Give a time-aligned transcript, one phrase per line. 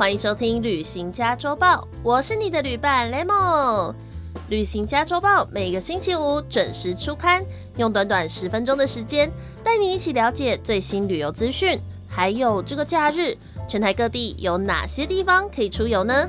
[0.00, 3.92] 欢迎收听《旅行家周报》，我是你的旅伴 Lemon。
[4.48, 7.44] 《旅行家周报》每个星期五准时出刊，
[7.76, 9.30] 用短短十分钟的时间，
[9.62, 13.36] 带你一起了解最新旅游资讯，还有这个假日，
[13.68, 16.26] 全台各地有哪些地方可以出游呢？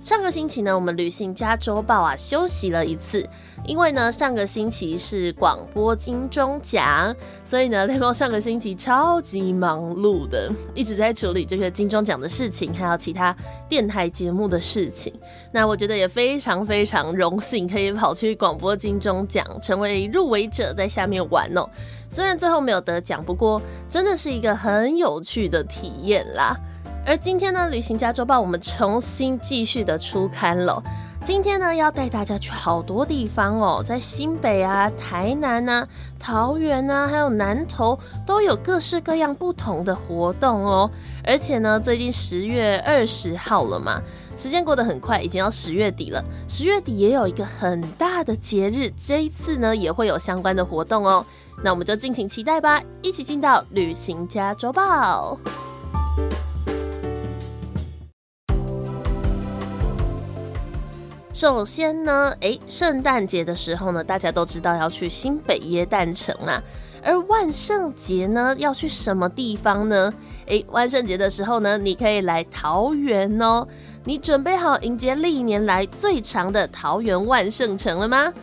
[0.00, 3.28] 上个星期呢，我们旅行家周报啊休息了一次，
[3.66, 13.36] 因为呢上个星期是广播金钟奖，所以呢 雷蒙上个星期超级忙碌的， 一直在处理这个金钟奖的事情，还有其他
[13.68, 15.12] 电台节目的事情。
[15.52, 21.68] 那我觉得也非常非常荣幸，可以跑去广播金钟奖成为入围者，在下面玩哦。
[22.08, 26.56] 虽然最后没有得奖，不过真的是一个很有趣的体验啦。
[27.08, 30.82] 而今天呢，旅行家周报我们重新继续的出刊了。
[31.24, 40.90] 今天呢，要带大家去好多地方哦，在新北啊、台南啊、桃园啊，还有南投，都有各式各样不同的活动哦。
[41.24, 44.02] 而且呢，最近十月二十号了嘛，
[44.36, 46.22] 时间过得很快，已经要十月底了。
[46.46, 51.24] 十月底也有一个很大的节日，这一次呢，也会有相关的活动哦。
[51.64, 55.38] 那我们就敬请期待吧，一起进到旅行家周报。
[61.38, 66.60] 首先呢，诶，圣诞节的时候呢，大家都知道要去新北耶诞城啊。
[67.00, 70.12] 而万圣节呢，要去什么地方呢？
[70.46, 73.64] 诶，万圣节的时候呢，你可以来桃园哦。
[74.02, 78.34] 你准备好迎接历年来最长的桃园万圣城了吗？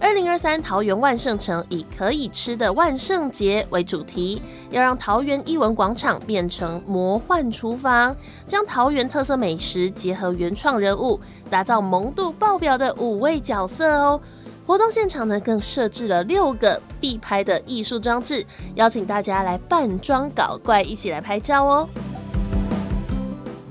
[0.00, 4.40] 二零二三桃园万圣城以可以吃的万圣节为主题，
[4.70, 11.18] 要让桃园艺文广场变成魔幻厨房，将桃园特色美食结合原创人物，
[11.50, 14.20] 打造萌度爆表的五位角色哦。
[14.64, 18.46] 活动现场呢，更设置了六个必拍的艺术装置，
[18.76, 21.88] 邀请大家来扮装搞怪，一起来拍照哦。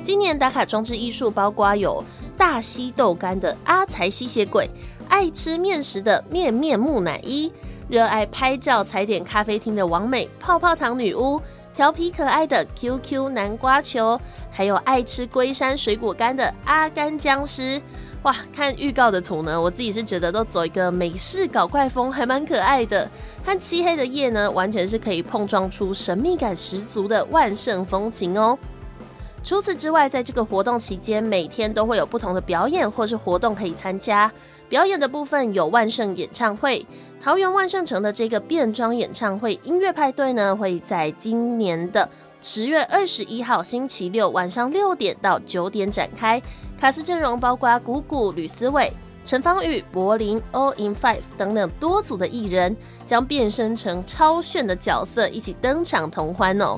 [0.03, 2.03] 今年打卡装置艺术包括有
[2.37, 4.69] 大吸豆干的阿财吸血鬼。
[5.09, 7.51] 爱吃面食的面面木乃伊，
[7.89, 11.41] 热爱拍照踩点咖啡厅的王美泡泡糖女巫，
[11.73, 14.19] 调皮可爱的 QQ 南瓜球，
[14.51, 17.81] 还有爱吃龟山水果干的阿甘僵尸。
[18.23, 23.09] 哇，看预告的图呢，我自己是觉得都走一个美式搞怪风，还蛮可爱的。
[23.45, 28.57] 和漆黑的夜呢，完全是可以碰撞出神秘感十足的万圣风情哦。
[29.43, 34.29] 除此之外，在这个活动期间，每天都会有不同的表演或是活动可以参加。
[34.67, 36.85] 表演的部分有万圣演唱会，
[37.21, 42.09] 桃园万圣城的这个变装演唱会音乐派对呢，会在今年的
[42.41, 46.41] 十月二十一号星期六晚上六点到九点展开。
[46.77, 48.91] 卡斯阵容包括谷谷、吕思伟、
[49.23, 56.77] 陈芳宇、柏林、All in Five 等等多组的艺人，将变身成超炫的角色，一起登场同欢哦。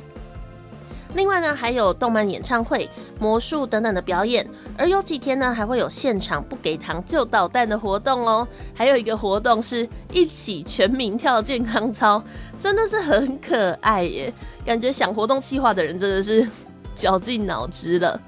[1.16, 2.88] 另外呢，还有动漫演唱会、
[3.20, 4.48] 魔术等等的表演，
[4.78, 8.48] 而有几天呢，还会有现场不给糖就捣蛋的活动哦。
[8.74, 12.24] 还有一个活动是一起全民跳健康操，
[12.60, 14.34] 真的是很可爱耶！
[14.64, 16.48] 感觉想活动计划的人真的是
[16.96, 18.20] 绞尽脑汁了。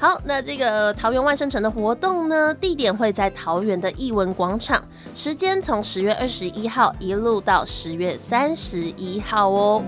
[0.00, 4.82] 好，那这个桃园万圣城的活动呢，地点会在桃园的艺文广场，
[5.14, 9.82] 时间从十月二十一号一路到十月三十一号哦。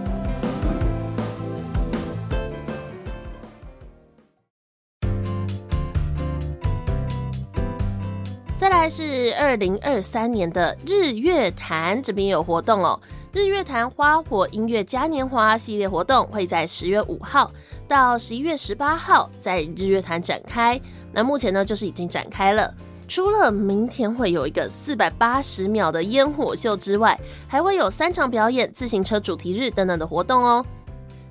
[8.61, 13.01] 再来是二零二三年的日月潭，这边有活动哦。
[13.33, 17.51] 日月潭花火音乐嘉年华系列活动会在十月五号
[17.89, 20.79] 到十一月十八号在日月潭展开。
[21.11, 22.71] 那目前呢，就是已经展开了。
[23.09, 27.19] 除了明天会有一个四百八十秒的烟火秀之外，
[27.49, 30.63] 还会有三场表演、自行车主题日等等的活动哦。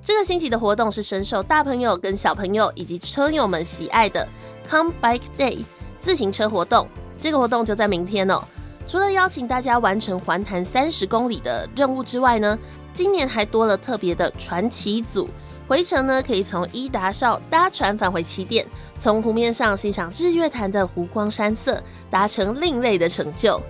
[0.02, 4.26] 这个星期的活动是深受大朋友跟小朋友以及车友们喜爱的
[4.68, 5.60] Come Bike Day
[6.00, 6.88] 自行车活动。
[7.20, 8.42] 这个活动就在明天哦。
[8.86, 12.58] 除了邀请大家完成环潭三十公里的任务之外呢，
[12.92, 15.28] 今年还多了特别的传奇组，
[15.68, 18.66] 回程呢可以从伊达少搭船返回起点，
[18.98, 21.80] 从湖面上欣赏日月潭的湖光山色，
[22.10, 23.60] 达成另类的成就。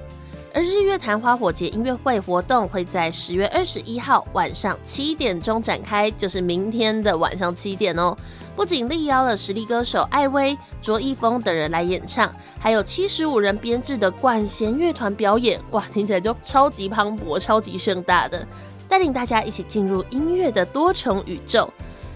[0.54, 8.16] 而日月潭花火节音乐会活动会在十月二十一号晚上七点钟展开，就是明天的晚上七点哦。
[8.60, 18.46] 不仅力邀了实力歌手艾薇、卓一峰等人来演唱，还有七十五人编制的管弦乐团表演，哇，听起来就超级磅礴、超级盛大的，
[18.86, 21.72] 带领大家一起进入音乐的多重宇宙。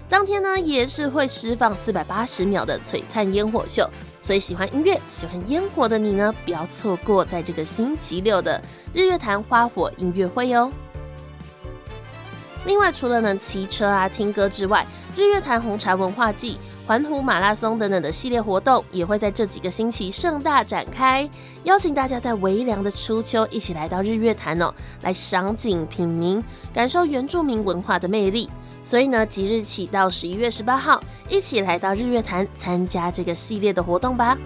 [0.06, 3.88] 当天呢，也是会释放四百八十秒的璀璨烟火秀。
[4.20, 8.60] 所以喜欢音乐、喜欢烟火的你呢，不要错过在这个星期六的
[8.92, 10.70] 日月潭花火音乐会哦。
[12.66, 21.28] 另外，除了能骑车啊、听歌之外，日月潭红茶文化季环湖马拉松等等的系列活动也会在这几个星期盛大展开，
[21.62, 28.50] 邀请大家在微凉的初秋一起来到日月潭哦，来赏景品茗，感受原住民文化的魅力。
[28.84, 34.36] 所以呢，即日起到十一月十八号，一起来到日月潭参加这个系列的活动吧。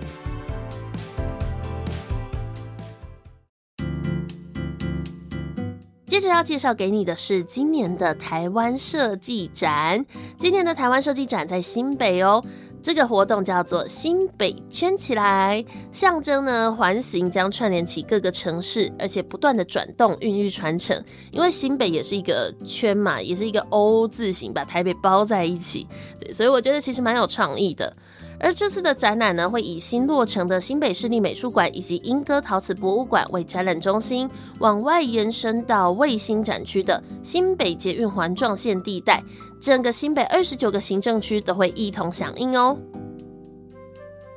[6.18, 10.04] 接着要介绍给你的是今年的台湾设计展。
[10.36, 12.44] 今年的台湾设计展在新北哦，
[12.82, 21.00] 这个活动叫做“新北圈起来”，象征呢环形将串联起各个城市，而且不断的转动、孕育、传承。
[21.30, 25.86] 因为新北也是一个圈嘛，也是一个 O 字形，把台北包在一起。
[26.18, 27.96] 对，所以我觉得其实蛮有创意的。
[28.40, 34.31] 而这次的展览呢，会以新落成的新北市立美术馆以及莺歌陶瓷博物馆为展览中心，
[34.61, 39.23] 往外延伸到卫星展区的新北捷运环状线地带，
[39.61, 42.79] 整个新北二十九个行政区都会一同响应哦。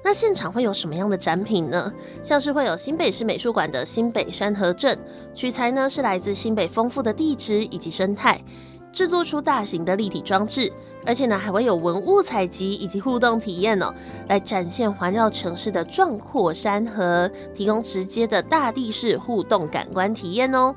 [0.03, 1.93] 那现场会有什么样的展品呢？
[2.23, 4.97] 像是会有新北市美术馆的新北山河镇，
[5.35, 8.43] 取材呢是来自新北丰富的地质以及生态。
[8.91, 10.69] 制作出大型的立体装置，
[11.05, 13.93] 而且呢还会有文物采集以及互动体验哦，
[14.27, 20.75] 来展现环绕城市的壮阔山河，提供直接的大地式互动感官体验哦。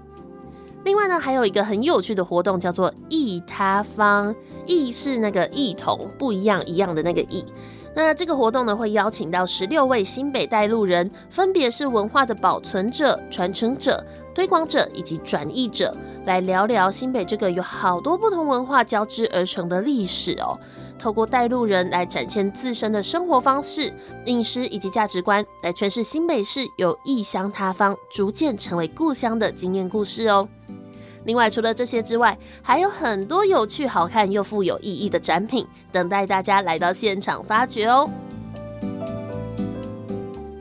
[0.85, 4.35] 另外呢，还有一个很有趣的活动叫做异他方，
[4.67, 7.45] 异是那个异同不一样一样的那个异。
[7.97, 14.05] 那这个活动呢，会邀请到十六位新北带路人，分别是文化的保存者、传承者、
[14.35, 15.97] 推广者以及转译者，
[16.27, 20.59] 来聊聊新北这个有好多不同文化交织而成的历史哦。
[20.99, 23.93] 透过带路人来展现自身的生活方式、
[24.27, 30.49] 饮食以及价值观，来诠释新北市由异乡他方逐渐成为故乡的经验故事哦。
[31.25, 38.09] 另外，除了这些之外，还有很多有趣、好看又富有意义的展品，等待大家来到现场发掘哦。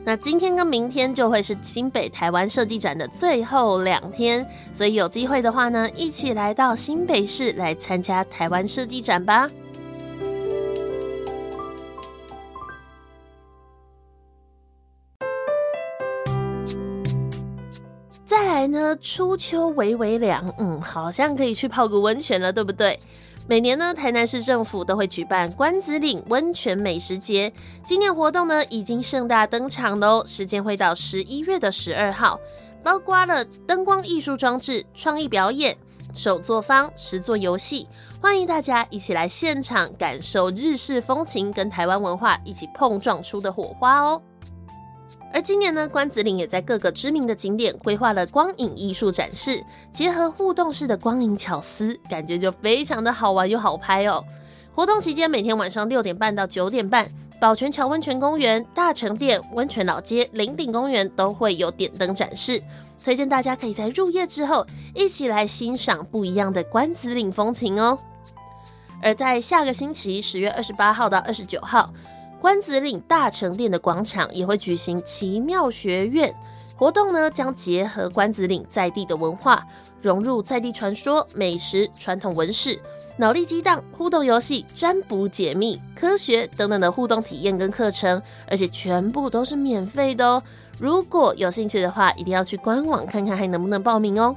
[0.06, 9.48] 那今天跟明天就会是新北台湾设计展的最后两天，所以有机会的话呢，一起来到新北市来参加台湾设计展吧。
[18.96, 22.98] 初秋微微凉，嗯，好像可以去泡个温泉了，对不对？
[23.46, 27.52] 每年呢，台南市政府都会举办关子岭温泉美食节，
[27.84, 32.40] 今年活动呢已经盛大登场喽，时间会到十一月的十二号，
[32.82, 35.76] 包括了灯光艺术装置、创意表演、
[36.14, 37.86] 手作坊、实作游戏，
[38.18, 44.22] 欢迎大家一起来现场感受日式风情跟台湾文化一起碰撞出的火花哦。
[45.34, 49.60] 而今年呢，关子岭也在各个知名的景点规划了光影艺术展示，
[49.92, 54.24] 结合互动式的光影巧思，感觉就非常的好玩又好拍哦。
[54.76, 57.08] 活动期间，每天晚上六点半到九点半，
[57.40, 62.62] 宝泉桥温泉公园、大成店、温泉老街、林顶公园都会有点灯展示，
[63.02, 67.98] 推荐大家可以在入夜之后一起来欣赏不一样的关子岭风情哦。
[69.02, 71.92] 而在下个星期十月二十八号到二十九号。
[72.44, 76.30] 关子岭大成殿的广场也会举行奇妙学院
[76.76, 79.66] 活动呢，将结合关子岭在地的文化，
[80.02, 82.78] 融入在地传说、美食、传统文史、
[83.16, 90.42] 脑力激荡、互动游戏、占卜解密、科学等等的互动体验跟课程，而且全部都是免费的哦。
[90.78, 94.36] 如果有兴趣的话，一定要去官网看看还能不能报名哦。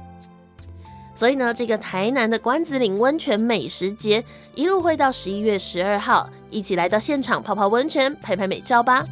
[1.18, 4.22] 所以呢，这个台南的关子岭温泉美食节
[4.54, 9.04] 一路会到十一月十二号，一起来到现场泡泡温泉、拍拍美照吧。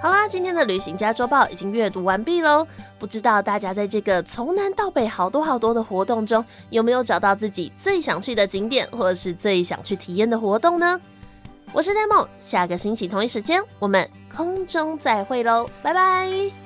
[0.00, 2.66] 好啦，今天的旅行家周报已经阅读完毕喽。
[2.98, 10.98] 不知道大家在这个从南到北好多好多的活动中，有没有找到自己最想去的景点，或是最想去体验的活动呢？
[11.72, 16.61] 我是呆萌下个星期同一时间我们空中再会喽，拜拜。